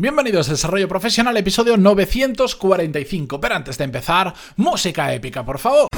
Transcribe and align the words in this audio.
Bienvenidos 0.00 0.48
a 0.48 0.52
Desarrollo 0.52 0.86
Profesional, 0.86 1.36
episodio 1.36 1.76
945. 1.76 3.40
Pero 3.40 3.56
antes 3.56 3.76
de 3.78 3.82
empezar, 3.82 4.32
música 4.54 5.12
épica, 5.12 5.44
por 5.44 5.58
favor. 5.58 5.88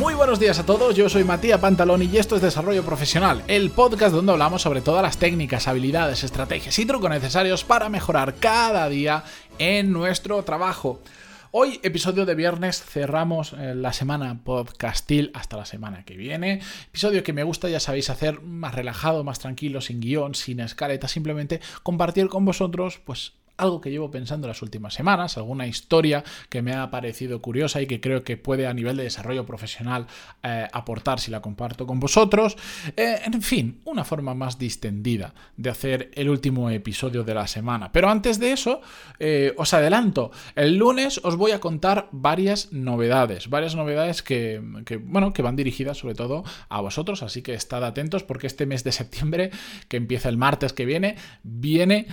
Muy 0.00 0.14
buenos 0.14 0.40
días 0.40 0.58
a 0.58 0.64
todos, 0.64 0.96
yo 0.96 1.10
soy 1.10 1.24
Matías 1.24 1.60
Pantaloni 1.60 2.06
y 2.06 2.16
esto 2.16 2.34
es 2.34 2.40
Desarrollo 2.40 2.82
Profesional, 2.82 3.44
el 3.48 3.68
podcast 3.68 4.14
donde 4.14 4.32
hablamos 4.32 4.62
sobre 4.62 4.80
todas 4.80 5.02
las 5.02 5.18
técnicas, 5.18 5.68
habilidades, 5.68 6.24
estrategias 6.24 6.78
y 6.78 6.86
trucos 6.86 7.10
necesarios 7.10 7.64
para 7.64 7.90
mejorar 7.90 8.36
cada 8.36 8.88
día 8.88 9.24
en 9.58 9.92
nuestro 9.92 10.42
trabajo. 10.42 11.02
Hoy, 11.50 11.80
episodio 11.82 12.24
de 12.24 12.34
viernes, 12.34 12.82
cerramos 12.82 13.52
eh, 13.52 13.74
la 13.74 13.92
semana 13.92 14.42
podcastil 14.42 15.32
hasta 15.34 15.58
la 15.58 15.66
semana 15.66 16.02
que 16.06 16.16
viene. 16.16 16.62
Episodio 16.88 17.22
que 17.22 17.34
me 17.34 17.42
gusta, 17.42 17.68
ya 17.68 17.78
sabéis, 17.78 18.08
hacer 18.08 18.40
más 18.40 18.74
relajado, 18.74 19.22
más 19.22 19.38
tranquilo, 19.38 19.82
sin 19.82 20.00
guion, 20.00 20.34
sin 20.34 20.60
escaleta, 20.60 21.08
simplemente 21.08 21.60
compartir 21.82 22.28
con 22.28 22.46
vosotros, 22.46 23.02
pues 23.04 23.34
algo 23.60 23.80
que 23.80 23.90
llevo 23.90 24.10
pensando 24.10 24.48
las 24.48 24.62
últimas 24.62 24.94
semanas, 24.94 25.36
alguna 25.36 25.66
historia 25.66 26.24
que 26.48 26.62
me 26.62 26.74
ha 26.74 26.90
parecido 26.90 27.40
curiosa 27.40 27.80
y 27.80 27.86
que 27.86 28.00
creo 28.00 28.24
que 28.24 28.36
puede 28.36 28.66
a 28.66 28.74
nivel 28.74 28.96
de 28.96 29.04
desarrollo 29.04 29.46
profesional 29.46 30.06
eh, 30.42 30.66
aportar 30.72 31.20
si 31.20 31.30
la 31.30 31.40
comparto 31.40 31.86
con 31.86 32.00
vosotros. 32.00 32.56
Eh, 32.96 33.20
en 33.24 33.42
fin, 33.42 33.80
una 33.84 34.04
forma 34.04 34.34
más 34.34 34.58
distendida 34.58 35.34
de 35.56 35.70
hacer 35.70 36.10
el 36.14 36.28
último 36.28 36.70
episodio 36.70 37.24
de 37.24 37.34
la 37.34 37.46
semana. 37.46 37.92
Pero 37.92 38.08
antes 38.08 38.38
de 38.38 38.52
eso, 38.52 38.80
eh, 39.18 39.54
os 39.56 39.74
adelanto, 39.74 40.30
el 40.54 40.76
lunes 40.76 41.20
os 41.22 41.36
voy 41.36 41.52
a 41.52 41.60
contar 41.60 42.08
varias 42.12 42.72
novedades, 42.72 43.48
varias 43.48 43.74
novedades 43.74 44.22
que, 44.22 44.62
que, 44.86 44.96
bueno, 44.96 45.32
que 45.32 45.42
van 45.42 45.56
dirigidas 45.56 45.98
sobre 45.98 46.14
todo 46.14 46.44
a 46.68 46.80
vosotros, 46.80 47.22
así 47.22 47.42
que 47.42 47.54
estad 47.54 47.84
atentos 47.84 48.22
porque 48.22 48.46
este 48.46 48.66
mes 48.66 48.84
de 48.84 48.92
septiembre, 48.92 49.50
que 49.88 49.96
empieza 49.96 50.28
el 50.28 50.36
martes 50.36 50.72
que 50.72 50.84
viene, 50.84 51.16
viene 51.42 52.06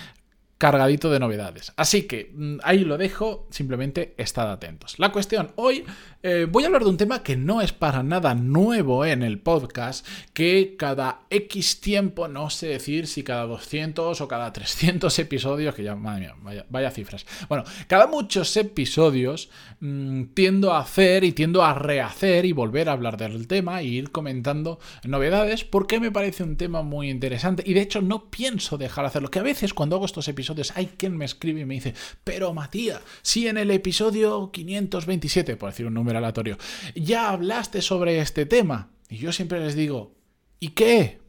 cargadito 0.58 1.12
de 1.12 1.20
novedades. 1.20 1.74
Así 1.76 2.04
que 2.04 2.32
mm, 2.34 2.58
ahí 2.64 2.80
lo 2.80 2.98
dejo, 2.98 3.48
simplemente 3.52 4.16
estad 4.18 4.52
atentos. 4.52 4.98
La 4.98 5.12
cuestión, 5.12 5.52
hoy 5.56 5.86
eh, 6.24 6.48
voy 6.50 6.64
a 6.64 6.68
hablar 6.68 6.84
de 6.84 6.90
un 6.90 6.98
tema 6.98 7.22
que 7.22 7.38
no 7.38 7.62
es 7.62 7.74
para 7.74 8.02
nada 8.02 8.34
nuevo 8.34 9.06
en 9.06 9.22
el 9.22 9.40
podcast, 9.40 10.06
que 10.34 10.76
cada 10.78 11.22
X 11.30 11.80
tiempo, 11.80 12.28
no 12.28 12.50
sé 12.50 12.68
decir 12.68 13.06
si 13.08 13.24
cada 13.24 13.46
200 13.46 14.20
o 14.20 14.28
cada 14.28 14.52
300 14.52 15.20
episodios, 15.20 15.76
que 15.76 15.84
ya, 15.84 15.96
madre 15.96 16.34
mía, 16.42 16.66
vaya, 16.70 16.92
cifras. 16.92 17.26
Bueno, 17.50 17.64
cada 17.88 18.08
muchos 18.08 18.56
episodios 18.58 19.50
mmm, 19.80 20.24
tiendo 20.34 20.74
a 20.74 20.80
hacer 20.80 21.24
y 21.24 21.34
tiendo 21.34 21.64
a 21.64 21.76
rehacer 21.76 22.46
y 22.46 22.52
volver 22.52 22.90
a 22.90 22.94
hablar 22.94 23.18
del 23.18 23.48
tema 23.48 23.82
e 23.82 23.86
ir 23.86 24.12
comentando 24.12 24.80
novedades 25.04 25.64
porque 25.64 26.00
me 26.00 26.12
parece 26.12 26.44
un 26.44 26.58
tema 26.58 26.82
muy 26.82 27.10
interesante 27.10 27.64
y 27.66 27.74
de 27.74 27.82
hecho 27.82 28.02
no 28.02 28.30
pienso 28.32 28.78
dejar 28.78 29.04
de 29.04 29.10
hacerlo, 29.10 29.30
que 29.30 29.40
a 29.40 29.44
veces 29.44 29.74
cuando 29.74 29.96
hago 29.96 30.06
estos 30.06 30.28
episodios 30.28 30.47
hay 30.76 30.88
quien 30.98 31.18
me 31.18 31.26
escribe 31.26 31.62
y 31.62 31.66
me 31.66 31.76
dice, 31.76 31.94
pero 32.24 32.54
Matías, 32.54 33.02
si 33.22 33.48
en 33.48 33.58
el 33.58 33.72
episodio 33.72 34.52
527, 34.52 35.58
por 35.58 35.70
decir 35.70 35.86
un 35.86 35.94
número 35.94 36.18
aleatorio, 36.18 36.58
ya 36.96 37.30
hablaste 37.30 37.82
sobre 37.82 38.20
este 38.20 38.46
tema. 38.46 38.92
Y 39.10 39.18
yo 39.18 39.32
siempre 39.32 39.60
les 39.60 39.76
digo, 39.76 40.16
¿y 40.60 40.70
qué? 40.70 41.20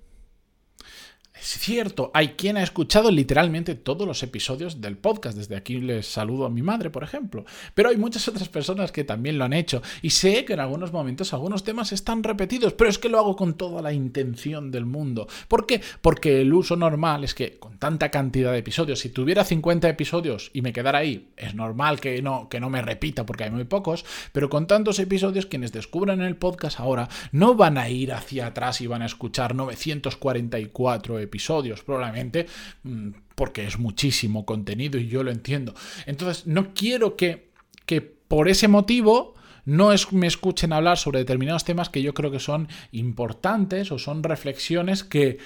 Cierto, 1.51 2.11
hay 2.13 2.35
quien 2.35 2.59
ha 2.59 2.63
escuchado 2.63 3.11
literalmente 3.11 3.75
todos 3.75 4.07
los 4.07 4.23
episodios 4.23 4.83
del 4.83 4.99
podcast. 4.99 5.39
Desde 5.39 5.57
aquí 5.57 5.81
les 5.81 6.07
saludo 6.07 6.45
a 6.45 6.51
mi 6.51 6.61
madre, 6.61 6.91
por 6.91 7.03
ejemplo. 7.03 7.47
Pero 7.75 7.89
hay 7.89 7.97
muchas 7.97 8.29
otras 8.29 8.51
personas 8.51 8.93
que 8.93 9.03
también 9.03 9.39
lo 9.39 9.45
han 9.45 9.55
hecho. 9.55 9.81
Y 10.03 10.11
sé 10.11 10.45
que 10.45 10.53
en 10.53 10.61
algunos 10.61 10.93
momentos 10.93 11.33
algunos 11.33 11.65
temas 11.65 11.93
están 11.93 12.23
repetidos, 12.23 12.75
pero 12.75 12.91
es 12.91 12.99
que 12.99 13.09
lo 13.09 13.19
hago 13.19 13.35
con 13.35 13.55
toda 13.55 13.81
la 13.81 13.95
intención 13.95 14.71
del 14.71 14.85
mundo. 14.85 15.27
¿Por 15.49 15.65
qué? 15.65 15.81
Porque 16.03 16.43
el 16.43 16.53
uso 16.53 16.77
normal 16.77 17.25
es 17.25 17.33
que 17.33 17.59
con 17.59 17.79
tanta 17.79 18.11
cantidad 18.11 18.53
de 18.53 18.59
episodios, 18.59 18.99
si 18.99 19.09
tuviera 19.09 19.43
50 19.43 19.89
episodios 19.89 20.51
y 20.53 20.61
me 20.61 20.75
quedara 20.75 20.99
ahí, 20.99 21.31
es 21.39 21.55
normal 21.55 21.99
que 21.99 22.21
no, 22.21 22.51
que 22.51 22.61
no 22.61 22.69
me 22.69 22.83
repita 22.83 23.25
porque 23.25 23.45
hay 23.45 23.51
muy 23.51 23.65
pocos, 23.65 24.05
pero 24.33 24.51
con 24.51 24.67
tantos 24.67 24.99
episodios 24.99 25.47
quienes 25.47 25.73
descubran 25.73 26.21
el 26.21 26.37
podcast 26.37 26.79
ahora 26.79 27.09
no 27.33 27.55
van 27.55 27.79
a 27.79 27.89
ir 27.89 28.13
hacia 28.13 28.49
atrás 28.49 28.83
y 28.83 28.87
van 28.87 29.01
a 29.01 29.07
escuchar 29.07 29.55
944 29.55 31.19
episodios 31.19 31.38
episodios, 31.39 31.83
probablemente 31.83 32.47
mm, 32.83 33.11
porque 33.37 33.65
es 33.65 33.79
muchísimo 33.79 34.45
contenido 34.45 34.99
y 34.99 35.07
yo 35.07 35.23
lo 35.23 35.31
entiendo. 35.31 35.73
Entonces, 36.07 36.47
no 36.47 36.75
quiero 36.75 37.17
que, 37.17 37.51
que 37.87 38.01
por 38.01 38.49
ese 38.49 38.67
motivo 38.67 39.35
no 39.65 39.91
me 40.11 40.27
escuchen 40.27 40.73
hablar 40.73 40.99
sobre 40.99 41.21
determinados 41.21 41.65
temas 41.65 41.91
que 41.91 42.03
yo 42.03 42.13
creo 42.13 42.33
que 42.33 42.41
son 42.41 42.69
importantes 42.91 43.93
o 43.93 43.99
son 43.99 44.25
reflexiones 44.25 45.05
que 45.05 45.39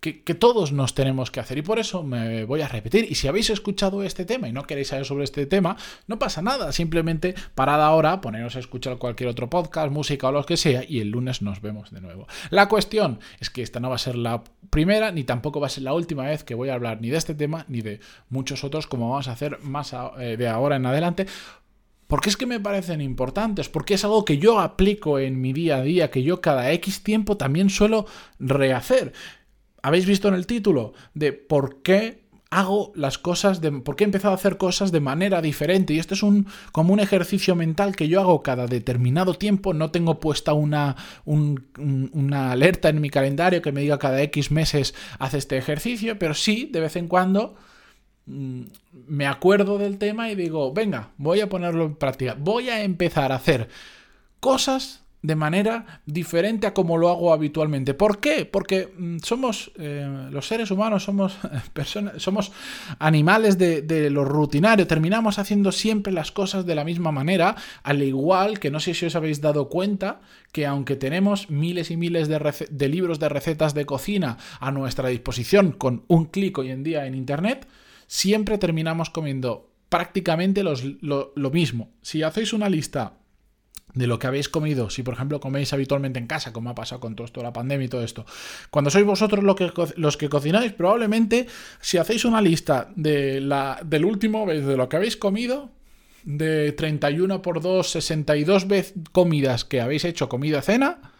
que, 0.00 0.34
todos 0.34 0.72
nos 0.72 0.94
tenemos 0.94 1.30
que 1.30 1.40
hacer. 1.40 1.58
Y 1.58 1.62
por 1.62 1.78
eso 1.78 2.02
me 2.02 2.44
voy 2.44 2.60
a 2.60 2.68
repetir. 2.68 3.06
Y 3.10 3.16
si 3.16 3.26
habéis 3.26 3.50
escuchado 3.50 4.02
este 4.02 4.24
tema 4.24 4.48
y 4.48 4.52
no 4.52 4.64
queréis 4.64 4.88
saber 4.88 5.04
sobre 5.04 5.24
este 5.24 5.46
tema, 5.46 5.76
no 6.06 6.18
pasa 6.18 6.40
nada. 6.42 6.72
Simplemente 6.72 7.34
parad 7.54 7.82
ahora, 7.82 8.20
poneros 8.20 8.56
a 8.56 8.60
escuchar 8.60 8.98
cualquier 8.98 9.28
otro 9.28 9.50
podcast, 9.50 9.90
música 9.90 10.28
o 10.28 10.32
lo 10.32 10.44
que 10.46 10.56
sea, 10.56 10.84
y 10.86 11.00
el 11.00 11.10
lunes 11.10 11.42
nos 11.42 11.60
vemos 11.60 11.90
de 11.90 12.00
nuevo. 12.00 12.28
La 12.50 12.68
cuestión 12.68 13.18
es 13.40 13.50
que 13.50 13.62
esta 13.62 13.80
no 13.80 13.88
va 13.88 13.96
a 13.96 13.98
ser 13.98 14.14
la 14.14 14.44
primera, 14.70 15.10
ni 15.10 15.24
tampoco 15.24 15.60
va 15.60 15.66
a 15.66 15.70
ser 15.70 15.82
la 15.82 15.94
última 15.94 16.24
vez 16.24 16.44
que 16.44 16.54
voy 16.54 16.68
a 16.68 16.74
hablar 16.74 17.00
ni 17.00 17.10
de 17.10 17.16
este 17.16 17.34
tema, 17.34 17.64
ni 17.68 17.80
de 17.80 18.00
muchos 18.28 18.62
otros, 18.64 18.86
como 18.86 19.10
vamos 19.10 19.28
a 19.28 19.32
hacer 19.32 19.58
más 19.62 19.94
eh, 20.18 20.36
de 20.36 20.48
ahora 20.48 20.76
en 20.76 20.86
adelante. 20.86 21.26
Porque 22.06 22.30
es 22.30 22.38
que 22.38 22.46
me 22.46 22.58
parecen 22.58 23.02
importantes, 23.02 23.68
porque 23.68 23.92
es 23.92 24.04
algo 24.04 24.24
que 24.24 24.38
yo 24.38 24.60
aplico 24.60 25.18
en 25.18 25.42
mi 25.42 25.52
día 25.52 25.76
a 25.76 25.82
día, 25.82 26.10
que 26.10 26.22
yo 26.22 26.40
cada 26.40 26.72
X 26.72 27.02
tiempo 27.02 27.36
también 27.36 27.68
suelo 27.68 28.06
rehacer 28.38 29.12
habéis 29.82 30.06
visto 30.06 30.28
en 30.28 30.34
el 30.34 30.46
título 30.46 30.92
de 31.14 31.32
por 31.32 31.82
qué 31.82 32.28
hago 32.50 32.92
las 32.94 33.18
cosas 33.18 33.60
de 33.60 33.70
por 33.72 33.94
qué 33.96 34.04
he 34.04 34.06
empezado 34.06 34.32
a 34.32 34.36
hacer 34.36 34.56
cosas 34.56 34.90
de 34.90 35.00
manera 35.00 35.42
diferente 35.42 35.92
y 35.92 35.98
esto 35.98 36.14
es 36.14 36.22
un 36.22 36.46
como 36.72 36.94
un 36.94 37.00
ejercicio 37.00 37.54
mental 37.54 37.94
que 37.94 38.08
yo 38.08 38.20
hago 38.20 38.42
cada 38.42 38.66
determinado 38.66 39.34
tiempo. 39.34 39.74
No 39.74 39.90
tengo 39.90 40.18
puesta 40.18 40.54
una, 40.54 40.96
una 41.26 42.52
alerta 42.52 42.88
en 42.88 43.00
mi 43.00 43.10
calendario 43.10 43.60
que 43.60 43.72
me 43.72 43.82
diga 43.82 43.98
cada 43.98 44.22
X 44.22 44.50
meses 44.50 44.94
hace 45.18 45.38
este 45.38 45.58
ejercicio 45.58 46.18
pero 46.18 46.34
sí 46.34 46.68
de 46.72 46.80
vez 46.80 46.96
en 46.96 47.08
cuando 47.08 47.54
mm, 48.26 48.62
me 49.06 49.26
acuerdo 49.26 49.78
del 49.78 49.98
tema 49.98 50.30
y 50.30 50.34
digo 50.34 50.72
venga 50.72 51.10
voy 51.18 51.40
a 51.40 51.48
ponerlo 51.48 51.84
en 51.84 51.96
práctica. 51.96 52.34
Voy 52.38 52.70
a 52.70 52.82
empezar 52.82 53.30
a 53.32 53.36
hacer 53.36 53.68
cosas 54.40 55.04
de 55.20 55.34
manera 55.34 56.00
diferente 56.06 56.66
a 56.68 56.74
como 56.74 56.96
lo 56.96 57.08
hago 57.08 57.32
habitualmente. 57.32 57.92
¿Por 57.92 58.20
qué? 58.20 58.44
Porque 58.44 58.92
mm, 58.96 59.18
somos, 59.18 59.72
eh, 59.76 60.28
los 60.30 60.46
seres 60.46 60.70
humanos 60.70 61.04
somos 61.04 61.36
personas, 61.72 62.22
somos 62.22 62.52
animales 62.98 63.58
de, 63.58 64.10
lo 64.10 64.24
rutinario, 64.24 64.86
terminamos 64.86 65.38
haciendo 65.38 65.72
siempre 65.72 66.12
las 66.12 66.30
cosas 66.30 66.66
de 66.66 66.74
la 66.74 66.84
misma 66.84 67.10
manera, 67.10 67.56
al 67.82 68.02
igual 68.02 68.60
que 68.60 68.70
no 68.70 68.78
sé 68.78 68.94
si 68.94 69.06
os 69.06 69.16
habéis 69.16 69.40
dado 69.40 69.68
cuenta 69.68 70.20
que 70.52 70.66
aunque 70.66 70.96
tenemos 70.96 71.50
miles 71.50 71.90
y 71.90 71.96
miles 71.96 72.28
de, 72.28 72.88
libros 72.88 73.18
de 73.18 73.28
recetas 73.28 73.74
de 73.74 73.86
cocina 73.86 74.38
a 74.60 74.70
nuestra 74.70 75.08
disposición 75.08 75.72
con 75.72 76.04
un 76.06 76.26
clic 76.26 76.56
hoy 76.58 76.70
en 76.70 76.84
día 76.84 77.06
en 77.06 77.14
Internet, 77.14 77.66
siempre 78.06 78.56
terminamos 78.56 79.10
comiendo 79.10 79.68
prácticamente 79.88 80.62
lo, 80.62 81.32
lo 81.34 81.50
mismo. 81.50 81.90
Si 82.02 82.22
hacéis 82.22 82.52
una 82.52 82.68
lista 82.68 83.17
de 83.94 84.06
lo 84.06 84.18
que 84.18 84.26
habéis 84.26 84.48
comido, 84.48 84.90
si 84.90 85.02
por 85.02 85.14
ejemplo 85.14 85.40
coméis 85.40 85.72
habitualmente 85.72 86.18
en 86.18 86.26
casa, 86.26 86.52
como 86.52 86.70
ha 86.70 86.74
pasado 86.74 87.00
con 87.00 87.16
todo 87.16 87.24
esto, 87.24 87.42
la 87.42 87.52
pandemia 87.52 87.86
y 87.86 87.88
todo 87.88 88.04
esto, 88.04 88.26
cuando 88.70 88.90
sois 88.90 89.04
vosotros 89.04 89.44
que, 89.56 89.72
los 89.96 90.16
que 90.16 90.28
cocináis, 90.28 90.72
probablemente 90.72 91.46
si 91.80 91.98
hacéis 91.98 92.24
una 92.24 92.40
lista 92.40 92.90
de 92.96 93.40
la, 93.40 93.80
del 93.84 94.04
último 94.04 94.46
de 94.46 94.76
lo 94.76 94.88
que 94.88 94.96
habéis 94.96 95.16
comido, 95.16 95.70
de 96.24 96.72
31 96.72 97.42
por 97.42 97.62
2, 97.62 97.90
62 97.90 98.68
veces 98.68 98.94
comidas 99.12 99.64
que 99.64 99.80
habéis 99.80 100.04
hecho 100.04 100.28
comida-cena, 100.28 101.12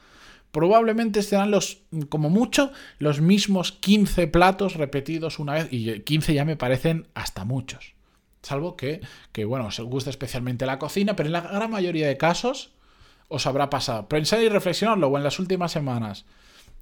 probablemente 0.51 1.23
serán 1.23 1.51
los, 1.51 1.83
como 2.09 2.31
mucho, 2.31 2.73
los 2.99 3.21
mismos 3.21 3.73
15 3.73 4.27
platos 4.27 4.75
repetidos 4.75 5.39
una 5.39 5.55
vez, 5.55 5.69
y 5.71 6.01
15 6.01 6.35
ya 6.35 6.45
me 6.45 6.57
parecen 6.57 7.07
hasta 7.15 7.45
muchos. 7.45 7.98
Salvo 8.43 8.77
que, 8.77 9.01
que, 9.33 9.45
bueno, 9.45 9.67
os 9.67 9.81
gusta 9.81 10.11
especialmente 10.11 10.67
la 10.67 10.79
cocina, 10.79 11.17
pero 11.17 11.29
en 11.29 11.33
la 11.33 11.41
gran 11.41 11.71
mayoría 11.71 12.07
de 12.07 12.17
casos 12.17 12.73
os 13.29 13.47
habrá 13.47 13.71
pasado. 13.71 14.09
Pensad 14.09 14.41
y 14.41 14.49
reflexionadlo, 14.49 15.09
o 15.09 15.17
en 15.17 15.25
las 15.25 15.39
últimas 15.39 15.73
semanas. 15.73 16.25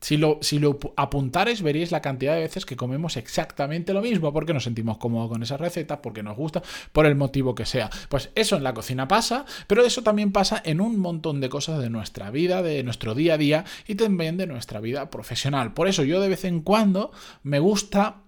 Si 0.01 0.19
lo, 0.19 0.39
si 0.43 0.59
lo 0.59 0.79
apuntares, 0.97 1.63
veréis 1.63 1.91
la 1.91 2.03
cantidad 2.03 2.35
de 2.35 2.43
veces 2.43 2.67
que 2.67 2.77
comemos 2.77 3.17
exactamente 3.17 3.95
lo 3.95 4.03
mismo, 4.03 4.33
porque 4.33 4.53
nos 4.53 4.65
sentimos 4.65 4.99
cómodos 4.99 5.31
con 5.31 5.43
esa 5.43 5.57
receta, 5.57 6.03
porque 6.03 6.23
nos 6.23 6.37
gusta, 6.37 6.63
por 6.93 7.07
el 7.07 7.15
motivo 7.15 7.55
que 7.55 7.65
sea. 7.65 7.89
Pues 8.11 8.31
eso 8.35 8.57
en 8.57 8.63
la 8.63 8.75
cocina 8.75 9.09
pasa, 9.09 9.47
pero 9.67 9.83
eso 9.83 10.03
también 10.03 10.33
pasa 10.33 10.61
en 10.65 10.83
un 10.83 10.99
montón 10.99 11.41
de 11.41 11.49
cosas 11.49 11.81
de 11.81 11.89
nuestra 11.89 12.31
vida, 12.31 12.63
de 12.63 12.83
nuestro 12.83 13.15
día 13.15 13.35
a 13.35 13.39
día 13.39 13.65
y 13.89 13.95
también 13.95 14.37
de 14.37 14.47
nuestra 14.47 14.81
vida 14.81 15.09
profesional. 15.11 15.73
Por 15.73 15.89
eso 15.89 16.05
yo 16.05 16.21
de 16.21 16.29
vez 16.29 16.45
en 16.45 16.61
cuando 16.61 17.11
me 17.43 17.59
gusta 17.59 18.23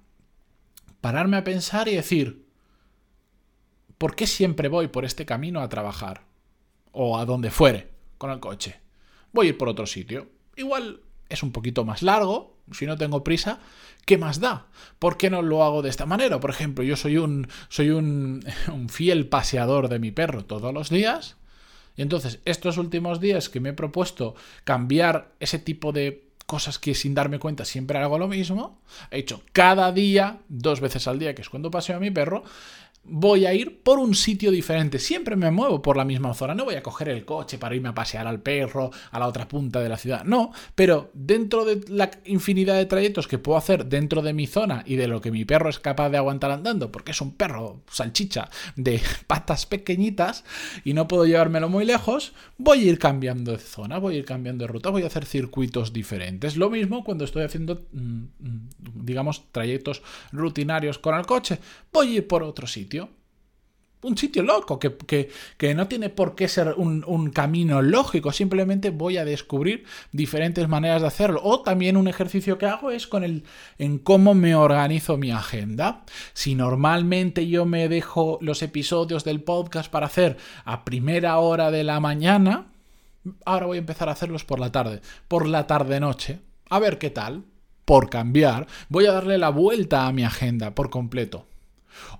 pararme 1.03 1.37
a 1.37 1.45
pensar 1.45 1.87
y 1.89 1.95
decir, 1.95 2.48
¿por 3.99 4.15
qué 4.15 4.27
siempre 4.27 4.69
voy 4.69 4.89
por 4.89 5.05
este 5.05 5.27
camino 5.27 5.61
a 5.61 5.69
trabajar? 5.69 6.23
O 6.93 7.19
a 7.19 7.25
donde 7.25 7.50
fuere, 7.50 7.89
con 8.17 8.31
el 8.31 8.41
coche. 8.41 8.81
Voy 9.33 9.47
a 9.47 9.50
ir 9.50 9.59
por 9.59 9.69
otro 9.69 9.87
sitio. 9.87 10.29
Igual 10.56 11.00
es 11.29 11.43
un 11.43 11.53
poquito 11.53 11.85
más 11.85 12.03
largo, 12.03 12.56
si 12.73 12.87
no 12.87 12.97
tengo 12.97 13.25
prisa, 13.25 13.61
¿qué 14.05 14.19
más 14.19 14.41
da? 14.41 14.67
¿Por 14.99 15.17
qué 15.17 15.31
no 15.31 15.43
lo 15.43 15.62
hago 15.65 15.83
de 15.83 15.91
esta 15.91 16.06
manera? 16.06 16.41
Por 16.41 16.50
ejemplo, 16.50 16.85
yo 16.85 16.97
soy 16.97 17.19
un, 17.19 17.49
soy 17.69 17.91
un, 17.91 18.45
fiel 18.89 19.29
paseador 19.29 19.89
de 19.89 19.99
mi 19.99 20.11
perro 20.11 20.45
todos 20.45 20.73
los 20.73 20.91
días. 20.91 21.37
Y 21.97 22.03
entonces, 22.03 22.41
estos 22.45 22.79
últimos 22.79 23.21
días 23.21 23.49
que 23.49 23.61
me 23.61 23.71
he 23.71 23.75
propuesto 23.75 24.35
cambiar 24.65 25.33
ese 25.41 25.59
tipo 25.59 25.93
de 25.93 26.29
cosas 26.47 26.79
que 26.79 26.95
sin 26.95 27.15
darme 27.15 27.39
cuenta 27.39 27.67
siempre 27.67 27.99
hago 27.99 28.19
lo 28.19 28.29
mismo, 28.29 28.81
he 29.11 29.19
hecho 29.19 29.43
cada 29.53 29.93
día, 29.93 30.39
dos 30.49 30.81
veces 30.81 31.06
al 31.06 31.19
día, 31.19 31.35
que 31.35 31.43
es 31.43 31.50
cuando 31.50 31.71
paseo 31.71 31.97
a 31.97 32.00
mi 32.00 32.11
perro, 32.11 32.43
voy 33.09 33.47
a 33.47 33.55
ir 33.55 33.83
por 33.83 33.99
un 33.99 34.15
sitio 34.15 34.51
diferente. 34.51 34.99
Siempre 34.99 35.37
me 35.37 35.51
muevo 35.51 35.83
por 35.83 35.97
la 35.97 36.05
misma 36.05 36.35
zona. 36.35 36.55
No 36.55 36.65
voy 36.65 36.75
a 36.75 36.83
coger 36.83 37.09
el 37.09 37.25
coche 37.25 37.59
para 37.59 37.75
irme 37.75 37.89
a 37.89 37.95
pasear 37.95 38.27
al 38.27 38.41
perro 38.41 38.91
a 39.11 39.19
la 39.19 39.27
otra 39.27 39.49
punta 39.49 39.81
de 39.81 39.89
la 39.89 39.97
ciudad. 39.97 40.25
No, 40.25 40.53
pero 40.75 41.11
dentro 41.15 41.65
de 41.65 41.81
la 41.89 42.11
infinidad 42.25 42.77
de 42.77 42.87
trayectos 42.87 43.27
que 43.27 43.39
puedo 43.39 43.59
hacer 43.59 43.87
dentro 43.87 44.23
de 44.23 44.33
mi 44.33 44.47
zona 44.47 44.83
y 44.87 44.97
de 44.97 45.09
lo 45.09 45.21
que 45.21 45.31
mi 45.31 45.45
perro 45.45 45.71
es 45.71 45.79
capaz 45.79 46.11
de 46.11 46.19
aguantar 46.19 46.51
andando, 46.51 46.93
porque 46.93 47.13
es 47.13 47.21
un 47.21 47.33
perro 47.33 47.83
salchicha 47.91 48.49
de 48.77 49.01
patas 49.27 49.67
pequeñitas 49.67 50.45
y 50.85 50.95
no 50.95 51.09
puedo 51.09 51.25
llevármelo 51.25 51.69
muy 51.69 51.85
lejos, 51.85 52.33
voy 52.57 52.81
a 52.81 52.91
ir 52.91 52.99
cambiando 52.99 53.53
de 53.53 53.59
zona, 53.59 53.99
voy 53.99 54.17
a 54.17 54.19
ir 54.19 54.25
cambiando 54.25 54.65
de 54.65 54.69
ruta, 54.69 54.91
voy 54.91 55.03
a 55.03 55.07
hacer 55.07 55.25
circuitos 55.25 55.93
diferentes. 55.93 56.57
Lo 56.57 56.71
mismo 56.71 57.05
cuando 57.05 57.25
estoy 57.25 57.45
haciendo, 57.45 57.87
mm, 57.93 58.23
mm, 58.39 58.69
digamos, 59.05 59.45
trayectos 59.53 60.03
rutinarios 60.33 60.99
con 60.99 61.15
el 61.15 61.27
coche, 61.27 61.59
voy 61.93 62.09
a 62.09 62.19
ir 62.19 62.27
por 62.27 62.43
otro 62.43 62.67
sitio 62.67 62.98
un 64.03 64.17
sitio 64.17 64.43
loco, 64.43 64.79
que, 64.79 65.75
no 65.75 65.89
tiene 65.89 66.09
por 66.09 66.35
qué 66.35 66.49
ser 66.49 66.75
un, 66.77 67.31
camino 67.31 67.83
lógico, 67.83 68.33
simplemente 68.33 68.91
voy 68.91 69.17
a 69.17 69.25
descubrir 69.25 69.85
diferentes 70.12 70.69
maneras 70.69 71.03
de 71.03 71.09
hacerlo. 71.09 71.41
O 71.43 71.62
también 71.62 71.97
un 71.97 72.09
ejercicio 72.09 72.59
que 72.59 72.67
hago 72.67 72.91
es 72.91 73.06
con 73.06 73.25
el 73.25 73.45
en 73.79 73.99
cómo 73.99 74.35
me 74.35 74.55
organizo 74.55 75.17
mi 75.17 75.31
agenda. 75.31 76.05
Si 76.33 76.55
normalmente 76.55 77.49
yo 77.49 77.67
me 77.67 77.89
dejo 77.89 78.39
los 78.41 78.62
episodios 78.62 79.25
del 79.25 79.43
podcast 79.43 79.91
para 79.91 80.06
hacer 80.06 80.37
a 80.65 80.85
primera 80.85 81.39
hora 81.39 81.71
de 81.71 81.85
la 81.85 82.00
mañana, 82.00 82.67
ahora 83.45 83.67
voy 83.67 83.79
a 83.79 83.81
empezar 83.81 84.09
a 84.09 84.12
hacerlos 84.12 84.45
por 84.45 84.61
la 84.61 84.71
tarde, 84.71 85.00
por 85.27 85.47
la 85.47 85.67
tarde-noche. 85.67 86.41
A 86.71 86.79
ver 86.79 86.99
qué 86.99 87.11
tal. 87.11 87.45
Por 87.85 88.11
cambiar, 88.11 88.67
voy 88.91 89.06
a 89.06 89.12
darle 89.12 89.39
la 89.39 89.49
vuelta 89.49 90.06
a 90.06 90.12
mi 90.12 90.23
agenda 90.23 90.75
por 90.75 90.91
completo. 90.91 91.48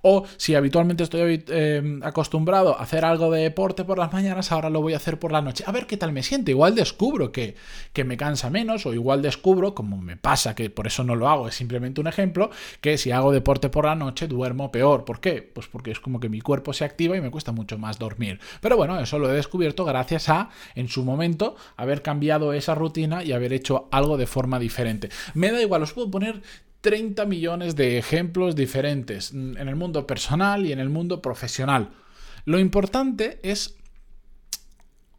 O 0.01 0.25
si 0.37 0.55
habitualmente 0.55 1.03
estoy 1.03 1.43
eh, 1.47 1.99
acostumbrado 2.03 2.77
a 2.77 2.83
hacer 2.83 3.05
algo 3.05 3.31
de 3.31 3.41
deporte 3.41 3.83
por 3.83 3.97
las 3.97 4.11
mañanas, 4.13 4.51
ahora 4.51 4.69
lo 4.69 4.81
voy 4.81 4.93
a 4.93 4.97
hacer 4.97 5.19
por 5.19 5.31
la 5.31 5.41
noche. 5.41 5.63
A 5.67 5.71
ver 5.71 5.87
qué 5.87 5.97
tal 5.97 6.11
me 6.11 6.23
siento. 6.23 6.51
Igual 6.51 6.75
descubro 6.75 7.31
que, 7.31 7.55
que 7.93 8.03
me 8.03 8.17
cansa 8.17 8.49
menos 8.49 8.85
o 8.85 8.93
igual 8.93 9.21
descubro, 9.21 9.75
como 9.75 9.97
me 9.97 10.17
pasa, 10.17 10.55
que 10.55 10.69
por 10.69 10.87
eso 10.87 11.03
no 11.03 11.15
lo 11.15 11.29
hago, 11.29 11.47
es 11.47 11.55
simplemente 11.55 12.01
un 12.01 12.07
ejemplo, 12.07 12.49
que 12.81 12.97
si 12.97 13.11
hago 13.11 13.31
deporte 13.31 13.69
por 13.69 13.85
la 13.85 13.95
noche 13.95 14.27
duermo 14.27 14.71
peor. 14.71 15.05
¿Por 15.05 15.19
qué? 15.19 15.41
Pues 15.41 15.67
porque 15.67 15.91
es 15.91 15.99
como 15.99 16.19
que 16.19 16.29
mi 16.29 16.41
cuerpo 16.41 16.73
se 16.73 16.85
activa 16.85 17.17
y 17.17 17.21
me 17.21 17.31
cuesta 17.31 17.51
mucho 17.51 17.77
más 17.77 17.99
dormir. 17.99 18.39
Pero 18.61 18.77
bueno, 18.77 18.99
eso 18.99 19.19
lo 19.19 19.31
he 19.31 19.35
descubierto 19.35 19.85
gracias 19.85 20.29
a, 20.29 20.49
en 20.75 20.87
su 20.87 21.03
momento, 21.03 21.55
haber 21.77 22.01
cambiado 22.01 22.53
esa 22.53 22.75
rutina 22.75 23.23
y 23.23 23.31
haber 23.31 23.53
hecho 23.53 23.87
algo 23.91 24.17
de 24.17 24.27
forma 24.27 24.59
diferente. 24.59 25.09
Me 25.33 25.51
da 25.51 25.61
igual, 25.61 25.83
os 25.83 25.93
puedo 25.93 26.11
poner 26.11 26.41
30 26.81 27.25
millones 27.25 27.75
de 27.75 27.97
ejemplos 27.97 28.55
diferentes 28.55 29.31
en 29.31 29.57
el 29.57 29.75
mundo 29.75 30.07
personal 30.07 30.65
y 30.65 30.71
en 30.71 30.79
el 30.79 30.89
mundo 30.89 31.21
profesional. 31.21 31.91
Lo 32.45 32.59
importante 32.59 33.39
es 33.43 33.75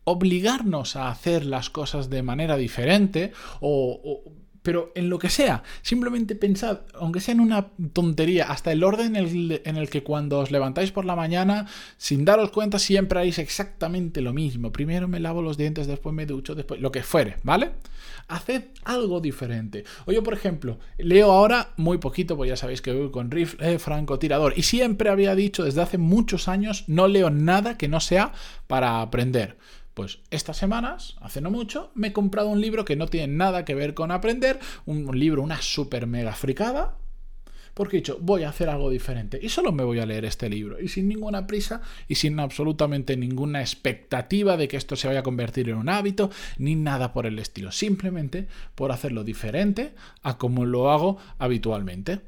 obligarnos 0.05 0.97
a 0.97 1.09
hacer 1.11 1.45
las 1.45 1.71
cosas 1.71 2.11
de 2.11 2.23
manera 2.23 2.57
diferente 2.57 3.33
o, 3.61 4.23
pero 4.63 4.93
en 4.95 5.09
lo 5.09 5.19
que 5.19 5.31
sea, 5.31 5.63
simplemente 5.83 6.35
pensad, 6.35 6.81
aunque 6.95 7.21
sea 7.21 7.33
en 7.33 7.41
una 7.41 7.69
tontería, 7.93 8.51
hasta 8.51 8.73
el 8.73 8.85
orden 8.85 9.17
en 9.17 9.77
el, 9.77 9.91
que 9.91 10.03
cuando 10.03 10.39
os 10.41 10.51
levantáis 10.51 10.93
por 10.93 11.05
la 11.05 11.17
mañana, 11.17 11.67
sin 11.97 12.25
daros 12.25 12.51
cuenta, 12.51 12.79
siempre 12.79 13.19
haréis 13.19 13.39
exactamente 13.39 14.21
lo 14.21 14.33
mismo. 14.33 14.73
Primero 14.73 15.09
me 15.09 15.21
lavo 15.21 15.43
los 15.43 15.57
dientes, 15.57 15.87
después 15.87 16.15
me 16.15 16.27
ducho, 16.27 16.55
después 16.55 16.81
lo 16.81 16.93
que 16.93 17.03
fuere, 17.03 17.37
¿vale? 17.43 17.73
Haced 18.29 18.65
algo 18.85 19.21
diferente. 19.21 19.85
O 20.05 20.13
yo, 20.13 20.23
por 20.23 20.35
ejemplo, 20.35 20.79
leo 20.99 21.33
ahora 21.33 21.73
muy 21.77 21.99
poquito, 21.99 22.37
pues 22.37 22.49
ya 22.49 22.57
sabéis 22.57 22.83
que 22.83 22.93
voy 22.93 23.11
con 23.11 23.31
rifle 23.31 23.79
francotirador, 23.79 24.53
y 24.57 24.63
siempre 24.63 25.11
había 25.11 25.35
dicho 25.35 25.65
desde 25.65 25.81
hace 25.81 25.99
muchos 25.99 26.49
años, 26.49 26.85
no 26.87 27.09
leo 27.09 27.31
nada 27.31 27.79
que 27.79 27.89
no 27.89 28.01
sea 28.01 28.33
para 28.67 29.01
aprender. 29.01 29.57
Pues 29.95 30.21
estas 30.31 30.57
semanas, 30.57 31.17
hace 31.21 31.41
no 31.41 31.51
mucho, 31.51 31.91
me 31.95 32.09
he 32.09 32.13
comprado 32.13 32.49
un 32.49 32.61
libro 32.61 32.85
que 32.85 32.97
no 32.97 33.09
tiene 33.09 33.35
nada 33.35 33.65
que 33.65 33.75
ver 33.75 33.95
con 33.95 34.11
aprender, 34.11 34.61
un 34.87 35.19
libro, 35.19 35.43
una 35.43 35.61
super 35.61 36.07
mega 36.07 36.33
fricada, 36.33 36.97
porque 37.75 37.97
he 37.97 38.01
dicho, 38.01 38.19
voy 38.21 38.43
a 38.43 38.51
hacer 38.51 38.69
algo 38.69 38.91
diferente 38.91 39.39
y 39.41 39.49
solo 39.49 39.73
me 39.73 39.85
voy 39.85 40.01
a 40.01 40.07
leer 40.07 40.25
este 40.25 40.49
libro 40.49 40.81
y 40.81 40.89
sin 40.89 41.09
ninguna 41.09 41.47
prisa 41.47 41.83
y 42.09 42.17
sin 42.17 42.39
absolutamente 42.41 43.17
ninguna 43.17 43.61
expectativa 43.61 44.57
de 44.57 44.69
que 44.69 44.77
esto 44.77 44.97
se 44.97 45.09
vaya 45.09 45.21
a 45.21 45.25
convertir 45.25 45.69
en 45.69 45.77
un 45.77 45.89
hábito 45.89 46.31
ni 46.59 46.75
nada 46.75 47.13
por 47.13 47.27
el 47.27 47.39
estilo, 47.39 47.73
simplemente 47.73 48.49
por 48.75 48.93
hacerlo 48.93 49.25
diferente 49.25 49.95
a 50.23 50.37
como 50.37 50.65
lo 50.65 50.91
hago 50.91 51.19
habitualmente. 51.39 52.21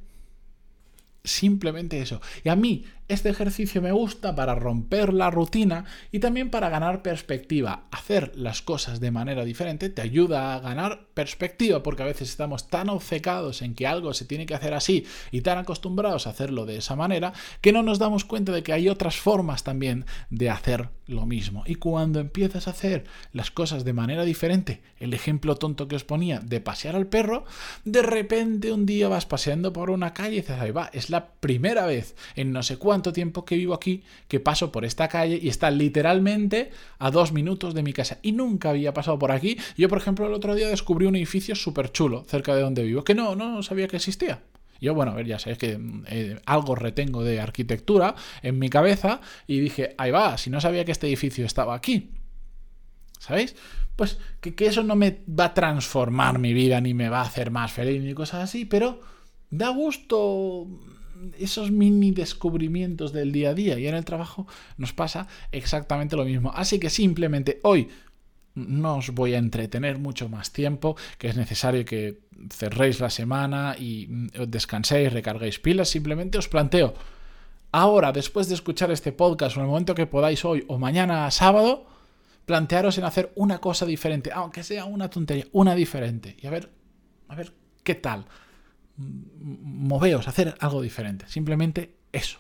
Simplemente 1.25 2.01
eso. 2.01 2.21
Y 2.43 2.49
a 2.49 2.57
mí 2.57 2.85
este 3.09 3.29
ejercicio 3.29 3.83
me 3.83 3.93
gusta 3.93 4.35
para 4.35 4.55
romper 4.55 5.13
la 5.13 5.31
rutina 5.31 5.85
y 6.11 6.21
también 6.21 6.51
para 6.51 6.69
ganar 6.69 7.03
perspectiva. 7.03 7.85
Hacer 7.91 8.33
las 8.37 8.63
cosas 8.63 9.01
de 9.01 9.11
manera 9.11 9.45
diferente 9.45 9.91
te 9.91 10.03
ayuda 10.03 10.55
a 10.55 10.61
ganar 10.61 11.09
perspectiva 11.15 11.83
porque 11.83 12.03
a 12.03 12.07
veces 12.07 12.31
estamos 12.31 12.69
tan 12.69 12.89
obcecados 12.89 13.63
en 13.63 13.75
que 13.75 13.87
algo 13.87 14.15
se 14.15 14.25
tiene 14.25 14.47
que 14.47 14.55
hacer 14.55 14.75
así 14.75 15.05
y 15.31 15.43
tan 15.43 15.59
acostumbrados 15.59 16.27
a 16.27 16.31
hacerlo 16.31 16.65
de 16.65 16.77
esa 16.77 16.97
manera 16.97 17.33
que 17.61 17.73
no 17.73 17.83
nos 17.83 17.99
damos 17.99 18.25
cuenta 18.25 18.53
de 18.53 18.63
que 18.63 18.73
hay 18.73 18.89
otras 18.89 19.17
formas 19.17 19.65
también 19.65 20.07
de 20.31 20.51
hacer 20.51 20.89
lo 21.07 21.27
mismo. 21.27 21.65
Y 21.67 21.75
cuando 21.75 22.21
empiezas 22.21 22.67
a 22.67 22.71
hacer 22.71 23.05
las 23.33 23.51
cosas 23.51 23.85
de 23.85 23.93
manera 23.93 24.25
diferente, 24.25 24.83
el 24.99 25.13
ejemplo 25.13 25.57
tonto 25.57 25.89
que 25.89 25.97
os 25.97 26.05
ponía 26.05 26.41
de 26.41 26.61
pasear 26.61 26.97
al 26.97 27.07
perro, 27.07 27.45
de 27.85 28.03
repente 28.03 28.73
un 28.73 28.87
día 28.87 29.09
vas 29.09 29.27
paseando 29.27 29.73
por 29.73 29.91
una 29.91 30.15
calle 30.15 30.37
y 30.37 30.41
dices, 30.41 30.61
ahí 30.61 30.71
va, 30.71 30.91
es 30.93 31.11
la 31.11 31.33
primera 31.35 31.87
vez 31.87 32.17
en 32.37 32.53
no 32.53 32.63
sé 32.63 32.79
cuánto 32.79 33.02
tiempo 33.11 33.47
que 33.47 33.57
vivo 33.57 33.73
aquí 33.73 34.03
que 34.29 34.39
paso 34.39 34.71
por 34.71 34.85
esta 34.85 35.09
calle 35.09 35.39
y 35.43 35.49
está 35.49 35.71
literalmente 35.71 36.71
a 36.99 37.11
dos 37.11 37.33
minutos 37.33 37.73
de 37.73 37.83
mi 37.83 37.95
casa. 37.95 38.19
Y 38.21 38.33
nunca 38.33 38.69
había 38.69 38.93
pasado 38.93 39.19
por 39.19 39.33
aquí. 39.33 39.57
Yo, 39.79 39.89
por 39.89 39.97
ejemplo, 39.97 40.27
el 40.27 40.35
otro 40.35 40.55
día 40.55 40.69
descubrí 40.69 41.07
un 41.07 41.17
edificio 41.17 41.55
súper 41.55 41.91
chulo 41.91 42.25
cerca 42.29 42.55
de 42.55 42.61
donde 42.61 42.83
vivo, 42.83 43.03
que 43.03 43.15
no, 43.15 43.35
no 43.35 43.63
sabía 43.63 43.89
que 43.89 43.97
existía. 43.97 44.43
Yo, 44.83 44.95
bueno, 44.95 45.13
a 45.13 45.15
ver, 45.15 45.27
ya 45.27 45.39
sabéis 45.39 45.59
que 45.59 45.79
eh, 46.09 46.41
algo 46.45 46.75
retengo 46.75 47.23
de 47.23 47.41
arquitectura 47.41 48.17
en 48.43 48.59
mi 48.59 48.69
cabeza 48.69 49.21
y 49.47 49.61
dije, 49.61 49.95
ahí 49.97 50.11
va, 50.11 50.37
si 50.39 50.51
no 50.51 50.61
sabía 50.61 50.85
que 50.85 50.91
este 50.91 51.07
edificio 51.07 51.47
estaba 51.47 51.77
aquí. 51.77 52.11
¿Sabéis? 53.21 53.55
Pues 53.95 54.19
que, 54.41 54.57
que, 54.57 54.67
eso 54.67 54.83
no 54.83 54.97
me 54.97 55.21
va 55.29 55.45
a 55.45 55.55
transformar 55.55 56.41
mi 56.41 56.53
vida 56.53 56.81
ni 56.81 56.95
me 56.95 57.09
va 57.09 57.21
a 57.21 57.27
hacer 57.27 57.53
más 57.53 57.71
feliz 57.71 58.03
ni 58.03 58.13
cosas 58.13 58.43
así, 58.43 58.65
pero 58.65 59.01
da 59.51 59.69
gusto 59.69 60.67
esos 61.39 61.71
mini 61.71 62.11
descubrimientos 62.11 63.13
del 63.13 63.33
día 63.33 63.51
a 63.51 63.55
día. 63.55 63.79
Y 63.79 63.87
en 63.87 63.95
el 63.95 64.05
trabajo 64.05 64.47
nos 64.77 64.93
pasa 64.93 65.27
exactamente 65.51 66.17
lo 66.17 66.25
mismo. 66.25 66.53
Así 66.55 66.79
que 66.79 66.91
simplemente 66.91 67.61
hoy 67.63 67.89
no 68.55 68.97
os 68.97 69.11
voy 69.11 69.35
a 69.35 69.39
entretener 69.39 69.99
mucho 69.99 70.29
más 70.29 70.53
tiempo, 70.53 70.97
que 71.19 71.29
es 71.29 71.37
necesario 71.37 71.85
que 71.85 72.21
cerréis 72.51 73.01
la 73.01 73.11
semana 73.11 73.77
y 73.79 74.07
mm, 74.09 74.27
descanséis, 74.49 75.13
recarguéis 75.13 75.59
pilas, 75.59 75.89
simplemente 75.89 76.39
os 76.39 76.49
planteo, 76.49 76.95
ahora, 77.71 78.13
después 78.13 78.49
de 78.49 78.55
escuchar 78.55 78.91
este 78.91 79.13
podcast, 79.13 79.57
o 79.57 79.61
en 79.61 79.65
el 79.65 79.71
momento 79.71 79.95
que 79.95 80.07
podáis 80.07 80.45
hoy 80.45 80.65
o 80.69 80.79
mañana 80.79 81.31
sábado, 81.31 81.87
plantearos 82.45 82.99
en 82.99 83.05
hacer 83.05 83.33
una 83.37 83.59
cosa 83.59 83.87
diferente, 83.87 84.31
aunque 84.33 84.63
sea 84.63 84.85
una 84.85 85.09
tontería, 85.09 85.47
una 85.53 85.75
diferente, 85.75 86.37
y 86.41 86.47
a 86.47 86.51
ver, 86.51 86.71
a 87.29 87.35
ver 87.35 87.53
qué 87.83 87.95
tal 87.95 88.27
moveos, 88.97 90.29
hacer 90.29 90.55
algo 90.61 90.83
diferente. 90.83 91.27
Simplemente 91.29 91.97
eso. 92.13 92.39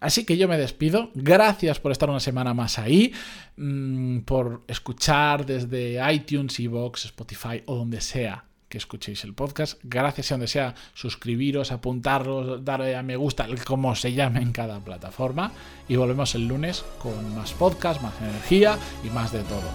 Así 0.00 0.24
que 0.24 0.36
yo 0.36 0.48
me 0.48 0.58
despido. 0.58 1.10
Gracias 1.14 1.78
por 1.78 1.92
estar 1.92 2.10
una 2.10 2.18
semana 2.18 2.54
más 2.54 2.78
ahí, 2.78 3.12
mm, 3.56 4.20
por 4.20 4.62
escuchar 4.66 5.46
desde 5.46 6.00
iTunes, 6.12 6.58
Evox, 6.58 7.04
Spotify 7.04 7.62
o 7.66 7.76
donde 7.76 8.00
sea 8.00 8.44
que 8.68 8.78
escuchéis 8.78 9.22
el 9.24 9.34
podcast. 9.34 9.78
Gracias 9.82 10.30
y 10.30 10.34
donde 10.34 10.48
sea, 10.48 10.74
suscribiros, 10.94 11.72
apuntaros, 11.72 12.64
darle 12.64 12.96
a 12.96 13.02
me 13.02 13.16
gusta, 13.16 13.46
como 13.66 13.94
se 13.94 14.14
llame 14.14 14.40
en 14.40 14.50
cada 14.50 14.80
plataforma. 14.80 15.52
Y 15.88 15.96
volvemos 15.96 16.34
el 16.34 16.48
lunes 16.48 16.82
con 16.98 17.36
más 17.36 17.52
podcast, 17.52 18.00
más 18.00 18.14
energía 18.20 18.78
y 19.04 19.10
más 19.10 19.30
de 19.30 19.42
todo. 19.42 19.70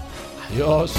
Adiós. 0.50 0.94